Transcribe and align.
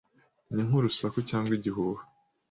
ni 0.53 0.61
nk'urusaku 0.67 1.19
cyangwa 1.29 1.51
igihuha 1.57 2.01